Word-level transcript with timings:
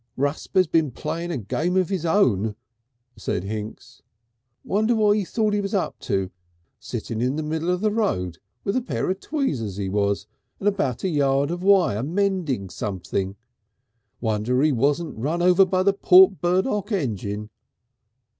"Rusper's 0.17 0.65
been 0.65 0.89
playing 0.89 1.29
a 1.29 1.37
game 1.37 1.77
of 1.77 1.89
his 1.89 2.07
own," 2.07 2.55
said 3.17 3.43
Hinks. 3.43 4.01
"Wonder 4.63 4.95
what 4.95 5.15
he 5.15 5.23
thought 5.23 5.53
he 5.53 5.61
was 5.61 5.75
up 5.75 5.99
to! 5.99 6.31
Sittin' 6.79 7.21
in 7.21 7.35
the 7.35 7.43
middle 7.43 7.69
of 7.69 7.81
the 7.81 7.91
road 7.91 8.39
with 8.63 8.75
a 8.75 8.81
pair 8.81 9.11
of 9.11 9.19
tweezers 9.19 9.77
he 9.77 9.89
was, 9.89 10.25
and 10.57 10.67
about 10.67 11.03
a 11.03 11.07
yard 11.07 11.51
of 11.51 11.61
wire 11.61 12.01
mending 12.01 12.67
somethin'. 12.71 13.35
Wonder 14.19 14.59
he 14.63 14.71
warn't 14.71 15.19
run 15.19 15.43
over 15.43 15.65
by 15.65 15.83
the 15.83 15.93
Port 15.93 16.41
Burdock 16.41 16.91
engine." 16.91 17.51